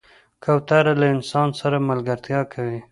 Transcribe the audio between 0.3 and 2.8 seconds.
کوتره له انسان سره ملګرتیا کوي.